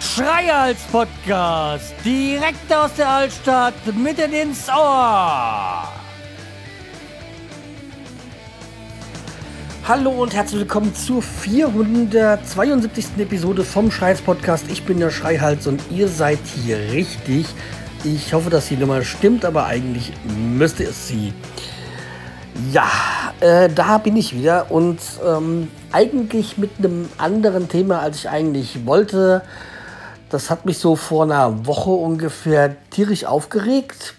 [0.00, 5.88] Schreihals Podcast, direkt aus der Altstadt, mitten ins Ohr.
[9.86, 13.06] Hallo und herzlich willkommen zur 472.
[13.16, 14.66] Episode vom Schreihals Podcast.
[14.70, 17.46] Ich bin der Schreihals und ihr seid hier richtig.
[18.04, 21.32] Ich hoffe, dass die Nummer stimmt, aber eigentlich müsste es sie.
[22.72, 22.90] Ja,
[23.40, 28.84] äh, da bin ich wieder und ähm, eigentlich mit einem anderen Thema, als ich eigentlich
[28.84, 29.42] wollte.
[30.28, 34.14] Das hat mich so vor einer Woche ungefähr tierisch aufgeregt.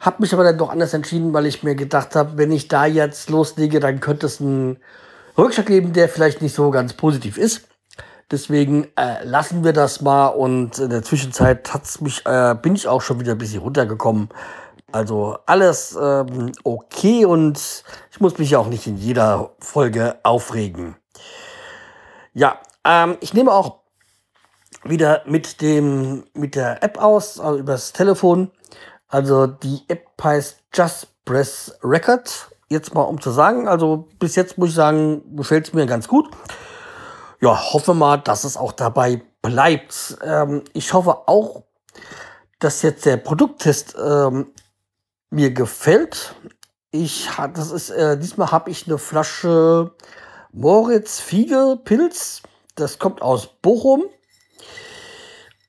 [0.00, 2.84] Hab mich aber dann doch anders entschieden, weil ich mir gedacht habe, wenn ich da
[2.84, 4.76] jetzt loslege, dann könnte es einen
[5.38, 7.66] Rückschlag geben, der vielleicht nicht so ganz positiv ist.
[8.30, 12.86] Deswegen äh, lassen wir das mal und in der Zwischenzeit hat's mich, äh, bin ich
[12.86, 14.28] auch schon wieder ein bisschen runtergekommen.
[14.96, 20.96] Also alles ähm, okay und ich muss mich auch nicht in jeder Folge aufregen.
[22.32, 23.80] Ja, ähm, ich nehme auch
[24.84, 28.50] wieder mit dem mit der App aus, also übers Telefon.
[29.06, 32.48] Also die App heißt Just Press Record.
[32.68, 36.08] Jetzt mal um zu sagen, also bis jetzt muss ich sagen, gefällt es mir ganz
[36.08, 36.30] gut.
[37.42, 40.16] Ja, hoffe mal, dass es auch dabei bleibt.
[40.24, 41.64] Ähm, ich hoffe auch,
[42.60, 44.52] dass jetzt der Produkttest ähm,
[45.30, 46.34] mir gefällt.
[46.90, 49.92] Ich das ist äh, diesmal habe ich eine Flasche
[50.52, 52.42] Moritz Fiege Pilz.
[52.74, 54.04] Das kommt aus Bochum.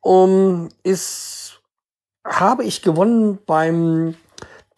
[0.02, 1.61] Um, ist
[2.25, 4.16] habe ich gewonnen beim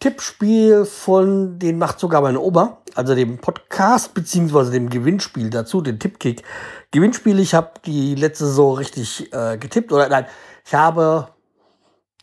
[0.00, 5.98] Tippspiel von den macht sogar meine Oma, also dem Podcast beziehungsweise dem Gewinnspiel dazu, den
[5.98, 6.42] Tippkick
[6.90, 7.38] Gewinnspiel.
[7.38, 10.26] Ich habe die letzte so richtig äh, getippt oder nein,
[10.64, 11.28] ich habe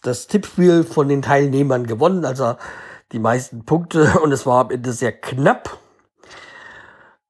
[0.04, 2.56] das Tippspiel von den Teilnehmern gewonnen, also
[3.12, 5.78] die meisten Punkte und es war am Ende sehr knapp.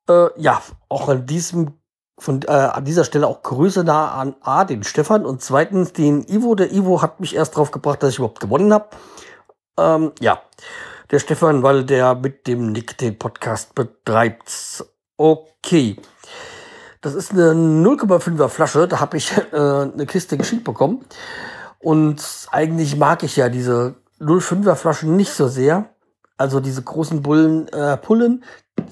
[0.09, 1.73] Äh, ja, auch an diesem
[2.19, 6.27] von äh, an dieser Stelle auch Grüße da an A, den Stefan und zweitens den
[6.27, 6.55] Ivo.
[6.55, 8.89] Der Ivo hat mich erst drauf gebracht, dass ich überhaupt gewonnen habe.
[9.77, 10.41] Ähm, ja,
[11.11, 14.83] der Stefan, weil der mit dem Nick den Podcast betreibt.
[15.15, 15.97] Okay.
[17.01, 18.87] Das ist eine 0,5er Flasche.
[18.87, 21.05] Da habe ich äh, eine Kiste geschenkt bekommen.
[21.79, 25.89] Und eigentlich mag ich ja diese 0,5er Flaschen nicht so sehr.
[26.37, 28.43] Also diese großen Bullen, äh, Pullen.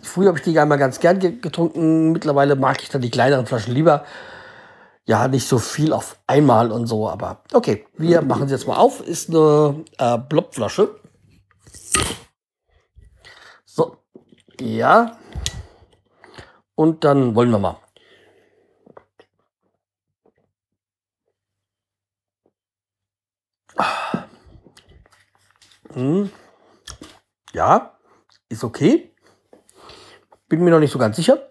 [0.01, 2.11] Früher habe ich die einmal ganz gern getrunken.
[2.11, 4.05] Mittlerweile mag ich dann die kleineren Flaschen lieber.
[5.07, 8.77] Ja, nicht so viel auf einmal und so, aber okay, wir machen sie jetzt mal
[8.77, 9.05] auf.
[9.05, 10.95] Ist eine äh, Blobflasche.
[13.65, 13.97] So,
[14.59, 15.17] ja.
[16.73, 17.77] Und dann wollen wir mal.
[25.95, 26.29] Hm.
[27.53, 27.97] Ja,
[28.49, 29.15] ist okay.
[30.49, 31.49] Bin mir noch nicht so ganz sicher.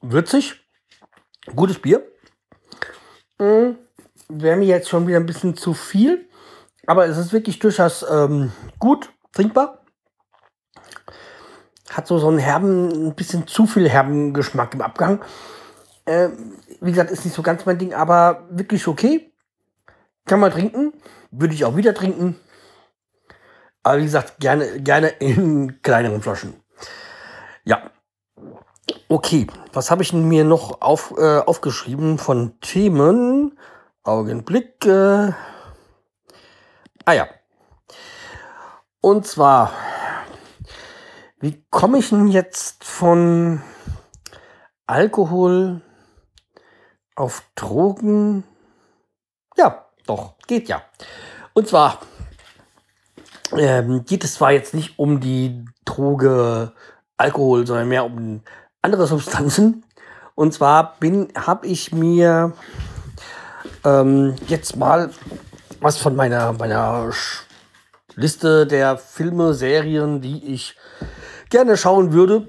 [0.00, 0.64] Würzig.
[1.56, 2.06] Gutes Bier.
[3.40, 3.76] Hm.
[4.28, 6.28] Wäre mir jetzt schon wieder ein bisschen zu viel.
[6.86, 9.84] Aber es ist wirklich durchaus ähm, gut trinkbar.
[11.90, 15.24] Hat so, so einen herben, ein bisschen zu viel herben Geschmack im Abgang.
[16.06, 16.30] Äh,
[16.80, 19.32] wie gesagt, ist nicht so ganz mein Ding, aber wirklich okay.
[20.24, 20.92] Kann man trinken.
[21.30, 22.36] Würde ich auch wieder trinken.
[23.82, 26.54] Aber wie gesagt, gerne, gerne in kleineren Flaschen.
[27.64, 27.90] Ja.
[29.08, 33.58] Okay, was habe ich mir noch auf, äh, aufgeschrieben von Themen?
[34.06, 34.86] Augenblick.
[34.86, 35.32] Äh
[37.04, 37.28] ah ja.
[39.00, 39.72] Und zwar,
[41.40, 43.62] wie komme ich denn jetzt von
[44.86, 45.82] Alkohol
[47.16, 48.44] auf Drogen?
[49.56, 50.82] Ja, doch, geht ja.
[51.54, 52.00] Und zwar
[53.56, 56.72] ähm, geht es zwar jetzt nicht um die Droge
[57.16, 58.42] Alkohol, sondern mehr um
[58.82, 59.84] andere Substanzen.
[60.34, 62.52] Und zwar bin, habe ich mir
[63.84, 65.10] ähm, jetzt mal
[65.80, 67.10] was von meiner, meiner
[68.14, 70.76] Liste der Filme, Serien, die ich
[71.50, 72.48] gerne schauen würde,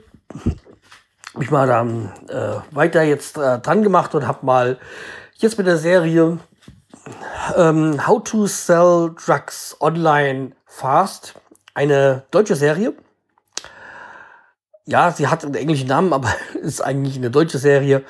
[1.38, 4.80] habe ich mal dann äh, weiter jetzt äh, dran gemacht und habe mal
[5.36, 6.40] jetzt mit der Serie
[7.56, 11.36] ähm, How to Sell Drugs Online Fast,
[11.76, 12.96] eine deutsche Serie.
[14.86, 16.30] Ja, sie hat einen englischen Namen, aber
[16.60, 18.04] ist eigentlich eine deutsche Serie.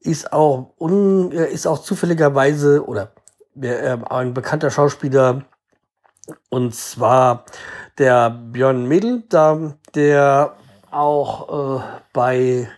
[0.00, 3.12] Ist auch, un, äh, ist auch zufälligerweise oder
[3.60, 5.44] äh, ein bekannter Schauspieler
[6.48, 7.44] und zwar
[7.96, 10.56] der Björn Mädel, da, der
[10.92, 11.82] auch äh,
[12.12, 12.68] bei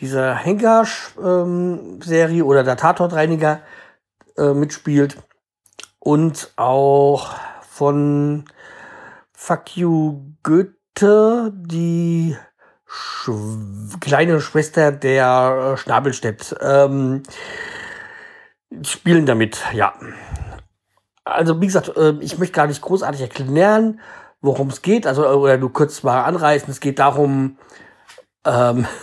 [0.00, 3.60] dieser Hengasch-Serie ähm, oder der Tatortreiniger
[4.36, 5.18] äh, mitspielt.
[5.98, 8.44] Und auch von
[9.32, 12.36] Fuck You Goethe, die
[12.86, 13.30] Sch
[14.00, 16.56] kleine Schwester der äh, Schnabelstedt.
[16.60, 17.22] Ähm,
[18.82, 19.92] spielen damit, ja.
[21.24, 24.00] Also, wie gesagt, äh, ich möchte gar nicht großartig erklären,
[24.40, 25.06] worum es geht.
[25.06, 26.70] Also, oder nur kurz mal anreißen.
[26.70, 27.58] Es geht darum,
[28.46, 28.86] ähm,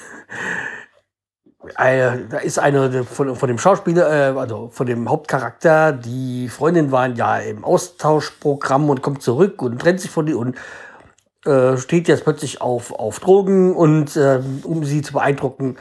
[1.75, 6.91] eine, da ist eine von, von dem Schauspieler, äh, also von dem Hauptcharakter, die Freundin
[6.91, 10.55] waren ja im Austauschprogramm und kommt zurück und trennt sich von ihr und
[11.45, 15.77] äh, steht jetzt plötzlich auf, auf Drogen und äh, um sie zu beeindrucken,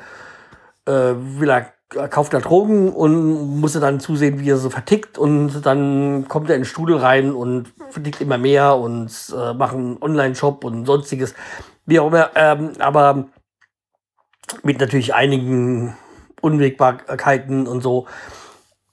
[0.86, 5.18] äh, will er, kauft er Drogen und muss er dann zusehen, wie er so vertickt
[5.18, 9.74] und dann kommt er in den Studel rein und vertickt immer mehr und äh, macht
[9.74, 11.34] einen Online-Shop und sonstiges.
[11.84, 13.26] Wie auch immer, ähm, aber
[14.62, 15.96] mit natürlich einigen
[16.40, 18.06] Unwägbarkeiten und so.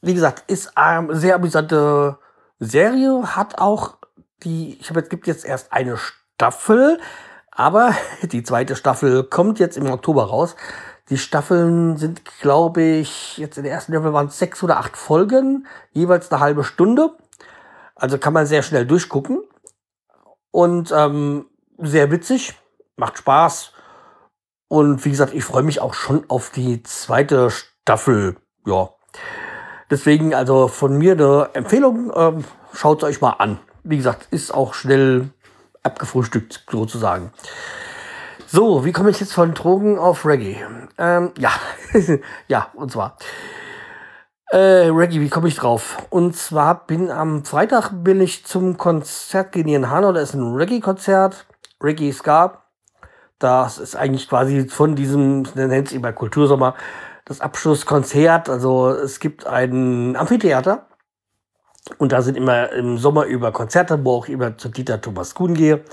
[0.02, 2.18] Wie gesagt, ist eine sehr amüsante
[2.60, 3.98] Serie, hat auch
[4.44, 7.00] die, ich habe jetzt, gibt jetzt erst eine Staffel,
[7.52, 10.56] aber die zweite Staffel kommt jetzt im Oktober raus.
[11.10, 14.96] Die Staffeln sind, glaube ich, jetzt in der ersten Staffel waren es sechs oder acht
[14.96, 17.12] Folgen, jeweils eine halbe Stunde.
[17.96, 19.44] Also kann man sehr schnell durchgucken.
[20.52, 21.46] Und ähm,
[21.78, 22.54] sehr witzig,
[22.96, 23.74] macht Spaß.
[24.68, 28.38] Und wie gesagt, ich freue mich auch schon auf die zweite Staffel.
[28.66, 28.90] Ja.
[29.90, 32.12] Deswegen also von mir eine Empfehlung.
[32.16, 33.60] Ähm, Schaut es euch mal an.
[33.84, 35.30] Wie gesagt, ist auch schnell
[35.84, 37.32] abgefrühstückt sozusagen.
[38.56, 40.64] So, wie komme ich jetzt von Drogen auf Reggae?
[41.00, 41.50] Ähm, ja,
[42.48, 43.18] ja, und zwar.
[44.52, 45.98] Äh, Reggae, wie komme ich drauf?
[46.12, 50.12] Und zwar bin am Freitag bin ich zum Konzert gehen in Hanau.
[50.12, 51.48] Da ist ein Reggae-Konzert,
[51.82, 52.62] Reggae Ska.
[53.40, 56.76] Das ist eigentlich quasi von diesem, nennt sich bei Kultursommer,
[57.26, 58.50] das Abschlusskonzert.
[58.50, 60.86] Also es gibt ein Amphitheater
[61.98, 65.56] und da sind immer im Sommer über Konzerte, wo auch immer zu Dieter Thomas Kuhn
[65.56, 65.84] gehe.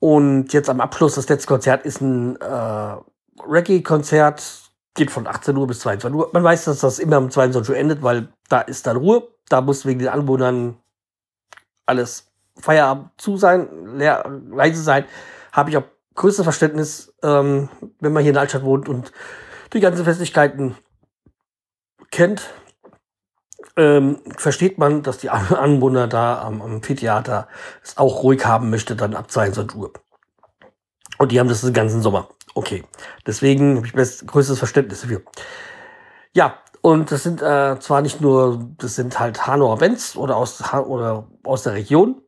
[0.00, 2.96] Und jetzt am Abschluss, das letzte Konzert ist ein äh,
[3.46, 4.42] Reggae-Konzert,
[4.94, 6.30] geht von 18 Uhr bis 22 Uhr.
[6.32, 9.28] Man weiß, dass das immer um 22 Uhr endet, weil da ist dann Ruhe.
[9.48, 10.76] Da muss wegen den Anwohnern
[11.86, 12.30] alles
[12.60, 15.04] Feierabend zu sein, leer, leise sein.
[15.52, 15.84] Habe ich auch
[16.14, 17.68] größtes Verständnis, ähm,
[18.00, 19.12] wenn man hier in der Altstadt wohnt und
[19.72, 20.76] die ganzen Festlichkeiten
[22.10, 22.50] kennt,
[23.78, 27.48] ähm, versteht man, dass die Anwohner da am Amphitheater
[27.82, 29.92] es auch ruhig haben möchte, dann ab 22 Uhr.
[31.18, 32.28] Und die haben das den ganzen Sommer.
[32.54, 32.84] Okay.
[33.26, 35.22] Deswegen habe ich das größtes Verständnis dafür.
[36.34, 40.62] Ja, und das sind äh, zwar nicht nur, das sind halt Hanauer Bands oder aus,
[40.72, 42.22] oder aus der Region,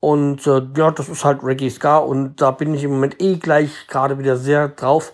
[0.00, 3.36] und äh, ja, das ist halt Reggae Ska und da bin ich im Moment eh
[3.36, 5.12] gleich gerade wieder sehr drauf.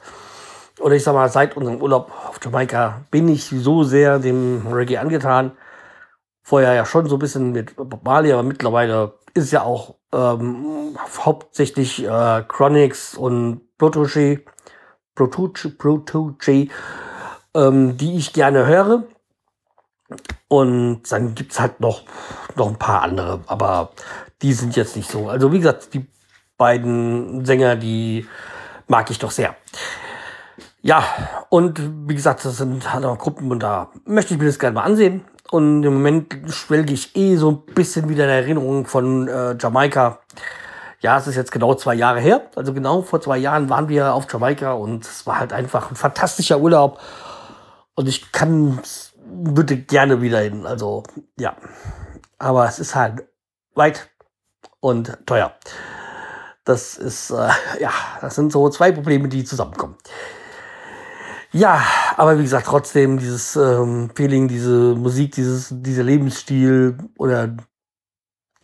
[0.80, 4.98] Oder ich sag mal, seit unserem Urlaub auf Jamaika bin ich so sehr dem Reggae
[4.98, 5.52] angetan.
[6.42, 10.96] Vorher ja schon so ein bisschen mit Bob Marley, aber mittlerweile ist ja auch ähm,
[11.24, 14.42] hauptsächlich äh, Chronics und Protoche,
[15.14, 16.68] Protoche, Protoche
[17.54, 19.04] ähm, die ich gerne höre.
[20.48, 22.02] Und dann gibt es halt noch,
[22.56, 23.92] noch ein paar andere, aber
[24.42, 25.28] die sind jetzt nicht so.
[25.28, 26.06] Also wie gesagt, die
[26.58, 28.26] beiden Sänger, die
[28.86, 29.56] mag ich doch sehr.
[30.84, 31.02] Ja,
[31.48, 34.74] und wie gesagt, das sind halt auch Gruppen und da möchte ich mir das gerne
[34.74, 35.24] mal ansehen.
[35.50, 40.18] Und im Moment schwelge ich eh so ein bisschen wieder in Erinnerung von äh, Jamaika.
[41.00, 42.50] Ja, es ist jetzt genau zwei Jahre her.
[42.54, 45.96] Also genau vor zwei Jahren waren wir auf Jamaika und es war halt einfach ein
[45.96, 47.00] fantastischer Urlaub.
[47.94, 48.78] Und ich kann,
[49.26, 50.66] würde gerne wieder hin.
[50.66, 51.04] Also
[51.40, 51.56] ja,
[52.38, 53.26] aber es ist halt
[53.74, 54.10] weit
[54.80, 55.54] und teuer.
[56.66, 57.48] Das ist, äh,
[57.80, 59.93] ja, das sind so zwei Probleme, die zusammenkommen.
[61.54, 61.84] Ja,
[62.16, 67.56] aber wie gesagt, trotzdem dieses ähm, Feeling, diese Musik, dieses, dieser Lebensstil oder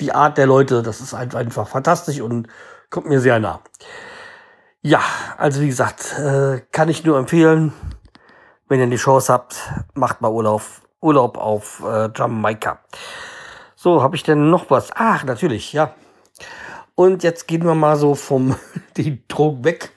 [0.01, 2.49] die Art der Leute, das ist einfach fantastisch und
[2.91, 3.61] kommt mir sehr nah.
[4.83, 5.01] Ja,
[5.37, 7.73] also wie gesagt, äh, kann ich nur empfehlen,
[8.67, 10.63] wenn ihr die Chance habt, macht mal Urlaub,
[11.01, 12.81] Urlaub auf äh, Jamaika.
[13.77, 14.91] So, habe ich denn noch was?
[14.97, 15.95] Ach, natürlich, ja.
[16.97, 18.57] Und jetzt gehen wir mal so vom
[18.97, 19.93] die Drogen weg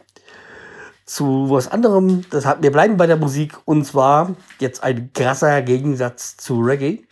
[1.06, 2.24] zu was anderem.
[2.30, 7.06] Das hat, wir bleiben bei der Musik und zwar jetzt ein krasser Gegensatz zu Reggae.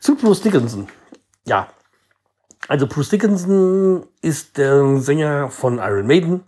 [0.00, 0.88] Zu Bruce Dickinson.
[1.46, 1.68] Ja.
[2.68, 6.44] Also Bruce Dickinson ist der Sänger von Iron Maiden.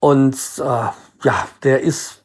[0.00, 0.88] Und äh,
[1.22, 2.24] ja, der ist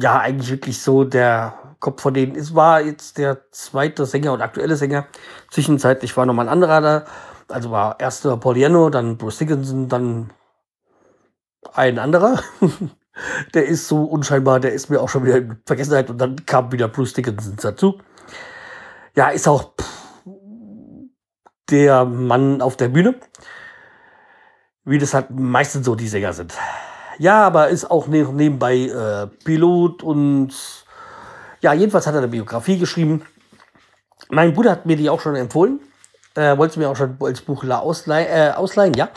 [0.00, 2.34] ja eigentlich wirklich so der Kopf von denen.
[2.36, 5.06] Es war jetzt der zweite Sänger und aktuelle Sänger.
[5.50, 7.04] Zwischenzeitlich war noch mal ein anderer da.
[7.48, 10.32] Also war erster Pauliano, dann Bruce Dickinson, dann
[11.72, 12.40] ein anderer.
[13.54, 16.72] der ist so unscheinbar, der ist mir auch schon wieder in Vergessenheit und dann kam
[16.72, 17.98] wieder Bruce Dickinson dazu.
[19.14, 19.72] Ja, ist auch
[21.70, 23.14] der Mann auf der Bühne.
[24.84, 26.54] Wie das halt meistens so die Sänger sind.
[27.18, 30.52] Ja, aber ist auch ne-, nebenbei äh, Pilot und
[31.60, 33.24] ja, jedenfalls hat er eine Biografie geschrieben.
[34.28, 35.80] Mein Bruder hat mir die auch schon empfohlen.
[36.36, 39.08] Äh, wollte mir auch schon als Buch ausleihen, äh, ausleihen, ja.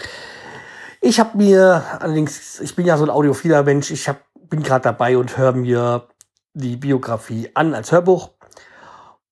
[1.02, 4.84] Ich habe mir allerdings, ich bin ja so ein audiophiler Mensch, ich hab, bin gerade
[4.84, 6.08] dabei und höre mir
[6.54, 8.32] die Biografie an als Hörbuch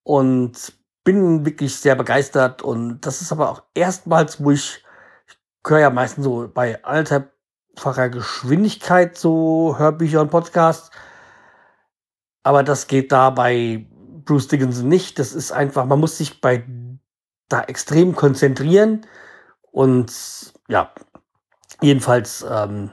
[0.04, 0.74] und
[1.04, 4.84] bin wirklich sehr begeistert und das ist aber auch erstmals, wo ich,
[5.28, 5.38] ich
[5.68, 10.92] höre ja meistens so bei alterfacher Geschwindigkeit so Hörbücher und Podcasts,
[12.44, 13.88] aber das geht da bei
[14.26, 15.18] Bruce Dickinson nicht.
[15.20, 16.64] Das ist einfach, man muss sich bei
[17.50, 19.06] da extrem konzentrieren
[19.72, 20.12] und
[20.68, 20.92] ja,
[21.82, 22.92] jedenfalls ähm,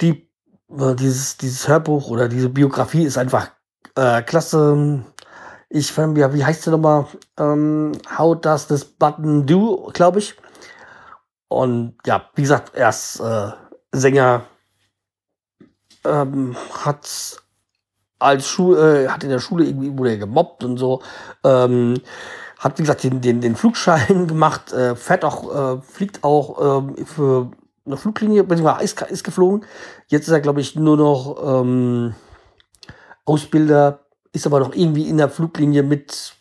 [0.00, 0.28] die,
[0.70, 3.50] äh, dieses, dieses Hörbuch oder diese Biografie ist einfach
[3.96, 5.04] äh, klasse
[5.74, 7.06] ich fand, ja, wie heißt der nochmal?
[7.38, 10.34] Ähm, How does this button do, glaube ich.
[11.48, 13.52] Und ja, wie gesagt, er ist äh,
[13.92, 14.42] Sänger,
[16.04, 16.54] ähm,
[16.84, 17.40] hat
[18.18, 21.02] als Schule, äh, hat in der Schule irgendwie wurde er gemobbt und so.
[21.42, 21.98] Ähm,
[22.62, 27.04] hat wie gesagt den, den, den Flugschein gemacht, äh, fährt auch, äh, fliegt auch äh,
[27.04, 27.50] für
[27.84, 29.66] eine Fluglinie, beziehungsweise ist, ist geflogen.
[30.06, 32.14] Jetzt ist er, glaube ich, nur noch ähm,
[33.24, 34.00] Ausbilder
[34.32, 36.34] ist aber noch irgendwie in der Fluglinie mit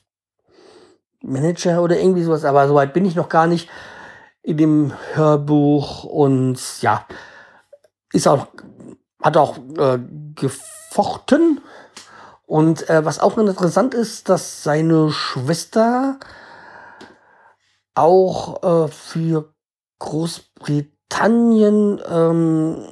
[1.22, 3.70] Manager oder irgendwie sowas, aber soweit bin ich noch gar nicht
[4.44, 7.06] in dem Hörbuch und ja,
[8.14, 8.48] ist auch,
[9.22, 10.00] hat auch äh,
[10.36, 11.62] gefochten
[12.52, 16.20] und äh, was auch interessant ist, dass seine Schwester
[17.96, 19.54] auch äh, für
[20.00, 22.86] Großbritannien ähm,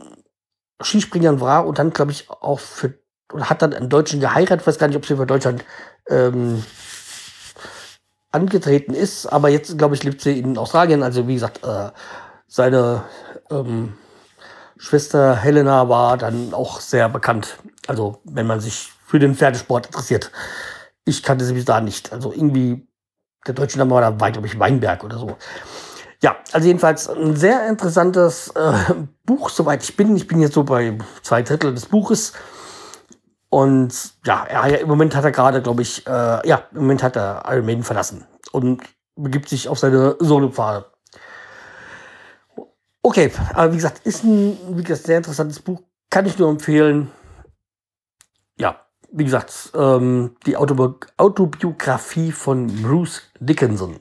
[0.82, 2.94] Skispringern war und dann, glaube ich, auch für
[3.34, 4.62] und hat dann einen Deutschen geheiratet.
[4.62, 5.66] Ich weiß gar nicht, ob sie für Deutschland
[6.08, 6.64] ähm,
[8.32, 11.04] angetreten ist, aber jetzt, glaube ich, lebt sie in Australien.
[11.04, 11.90] Also, wie gesagt, äh,
[12.48, 13.04] seine
[13.52, 13.98] ähm,
[14.78, 17.58] Schwester Helena war dann auch sehr bekannt.
[17.88, 20.32] Also, wenn man sich für den Pferdesport interessiert.
[21.04, 22.14] Ich kannte sie bis da nicht.
[22.14, 22.88] Also, irgendwie,
[23.48, 25.36] der deutsche Name war da weit, glaube ich, Weinberg oder so.
[26.22, 28.94] Ja, also jedenfalls ein sehr interessantes äh,
[29.26, 30.16] Buch, soweit ich bin.
[30.16, 32.34] Ich bin jetzt so bei zwei Drittel des Buches.
[33.50, 37.16] Und ja, er, im Moment hat er gerade, glaube ich, äh, ja, im Moment hat
[37.16, 38.84] er Iron Maiden verlassen und
[39.16, 40.86] begibt sich auf seine Solo-Pfade.
[43.02, 45.82] Okay, aber wie gesagt, ist ein wie gesagt, sehr interessantes Buch.
[46.12, 47.10] Kann ich nur empfehlen.
[48.58, 54.00] Ja, wie gesagt, ähm, die Autobi Autobiografie von Bruce Dickinson.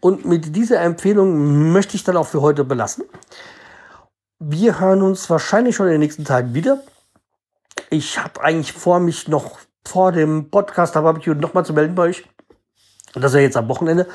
[0.00, 3.04] Und mit dieser Empfehlung möchte ich dann auch für heute belassen.
[4.38, 6.82] Wir hören uns wahrscheinlich schon in den nächsten Tagen wieder.
[7.90, 12.24] Ich habe eigentlich vor, mich noch vor dem Podcast Barbecue nochmal zu melden bei euch.
[13.14, 14.06] Das ist ja jetzt am Wochenende.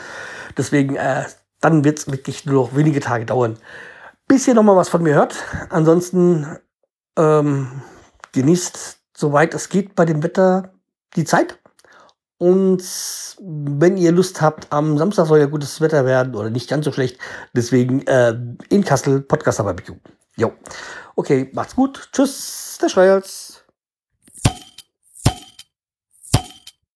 [0.58, 1.26] Deswegen, äh,
[1.62, 3.58] dann wird es wirklich nur noch wenige Tage dauern,
[4.28, 5.36] bis ihr nochmal was von mir hört.
[5.70, 6.58] Ansonsten
[7.18, 7.82] ähm,
[8.32, 10.74] genießt, soweit es geht, bei dem Wetter
[11.16, 11.60] die Zeit.
[12.38, 12.84] Und
[13.40, 16.92] wenn ihr Lust habt, am Samstag soll ja gutes Wetter werden oder nicht ganz so
[16.92, 17.18] schlecht.
[17.54, 18.38] Deswegen äh,
[18.70, 19.96] in Kassel Podcast Barbecue.
[20.36, 20.54] Jo.
[21.16, 22.10] Okay, macht's gut.
[22.12, 23.65] Tschüss, der Schreihals.